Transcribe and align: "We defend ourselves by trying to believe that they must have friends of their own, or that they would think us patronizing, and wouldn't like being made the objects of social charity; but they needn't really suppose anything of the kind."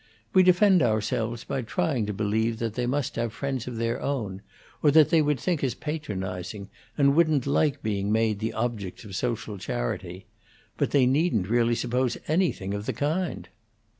"We 0.33 0.41
defend 0.41 0.81
ourselves 0.81 1.43
by 1.43 1.61
trying 1.61 2.07
to 2.07 2.11
believe 2.11 2.57
that 2.57 2.73
they 2.73 2.87
must 2.87 3.17
have 3.17 3.31
friends 3.31 3.67
of 3.67 3.75
their 3.75 4.01
own, 4.01 4.41
or 4.81 4.89
that 4.89 5.11
they 5.11 5.21
would 5.21 5.39
think 5.39 5.63
us 5.63 5.75
patronizing, 5.75 6.69
and 6.97 7.13
wouldn't 7.15 7.45
like 7.45 7.83
being 7.83 8.11
made 8.11 8.39
the 8.39 8.53
objects 8.53 9.03
of 9.05 9.15
social 9.15 9.59
charity; 9.59 10.25
but 10.75 10.89
they 10.89 11.05
needn't 11.05 11.49
really 11.49 11.75
suppose 11.75 12.17
anything 12.27 12.73
of 12.73 12.87
the 12.87 12.93
kind." 12.93 13.47